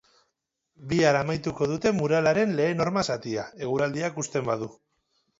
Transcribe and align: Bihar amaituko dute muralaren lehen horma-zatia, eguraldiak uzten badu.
Bihar 0.91 1.17
amaituko 1.17 1.67
dute 1.71 1.91
muralaren 1.97 2.55
lehen 2.59 2.81
horma-zatia, 2.85 3.43
eguraldiak 3.67 4.17
uzten 4.23 4.49
badu. 4.49 4.71